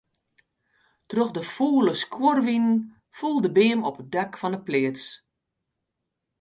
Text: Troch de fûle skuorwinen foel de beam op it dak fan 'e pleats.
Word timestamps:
Troch 1.09 1.31
de 1.35 1.43
fûle 1.53 1.93
skuorwinen 2.03 2.71
foel 3.17 3.37
de 3.43 3.49
beam 3.57 3.79
op 3.89 3.97
it 4.03 4.09
dak 4.13 4.31
fan 4.41 4.55
'e 4.55 4.59
pleats. 4.67 5.05